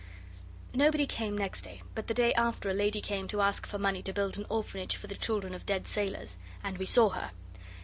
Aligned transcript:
Nobody 0.73 1.05
came 1.05 1.37
next 1.37 1.61
day, 1.61 1.83
but 1.93 2.07
the 2.07 2.15
day 2.15 2.33
after 2.33 2.71
a 2.71 2.73
lady 2.73 3.01
came 3.01 3.27
to 3.27 3.39
ask 3.41 3.67
for 3.67 3.77
money 3.77 4.01
to 4.01 4.11
build 4.11 4.35
an 4.35 4.47
orphanage 4.49 4.95
for 4.95 5.05
the 5.05 5.13
children 5.13 5.53
of 5.53 5.67
dead 5.67 5.85
sailors. 5.87 6.39
And 6.63 6.79
we 6.79 6.87
saw 6.87 7.09
her. 7.09 7.29